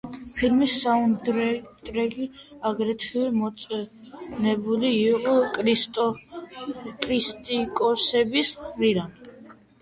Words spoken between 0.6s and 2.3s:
საუნდტრეკი